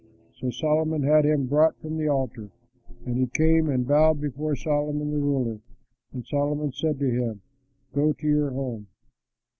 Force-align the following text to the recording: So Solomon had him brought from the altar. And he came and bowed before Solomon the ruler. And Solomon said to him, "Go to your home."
So 0.39 0.49
Solomon 0.49 1.03
had 1.03 1.25
him 1.27 1.45
brought 1.45 1.77
from 1.77 1.99
the 1.99 2.07
altar. 2.07 2.49
And 3.05 3.17
he 3.19 3.27
came 3.27 3.69
and 3.69 3.87
bowed 3.87 4.19
before 4.19 4.55
Solomon 4.55 5.11
the 5.11 5.19
ruler. 5.19 5.59
And 6.11 6.25
Solomon 6.25 6.71
said 6.71 6.97
to 6.97 7.11
him, 7.11 7.41
"Go 7.93 8.11
to 8.13 8.27
your 8.27 8.49
home." 8.49 8.87